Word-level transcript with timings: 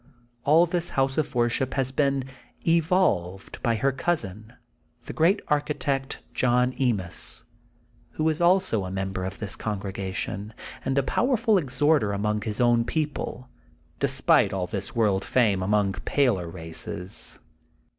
All 0.45 0.65
this 0.65 0.89
house 0.97 1.19
of 1.19 1.35
worship 1.35 1.75
has 1.75 1.91
been 1.91 2.25
evolved 2.65 3.61
by 3.61 3.75
her 3.75 3.91
cousin, 3.91 4.53
the 5.05 5.13
great 5.13 5.43
architect 5.47 6.23
John 6.33 6.73
Emis, 6.73 7.43
who 8.13 8.27
is 8.27 8.41
also 8.41 8.83
a 8.83 8.89
member 8.89 9.25
of 9.25 9.37
this 9.37 9.55
congregation, 9.55 10.55
and 10.83 10.97
a 10.97 11.03
powerful 11.03 11.59
exhorter 11.59 12.13
among 12.13 12.41
his 12.41 12.59
own 12.59 12.83
people, 12.83 13.47
despite 13.99 14.53
all 14.53 14.65
his 14.65 14.95
world 14.95 15.23
fame 15.23 15.61
among 15.61 15.93
paler 15.93 16.47
races. 16.49 17.37